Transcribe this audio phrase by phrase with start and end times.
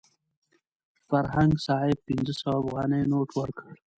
[1.09, 3.71] فرهنګ صاحب پنځه سوه افغانیو نوټ ورکړ.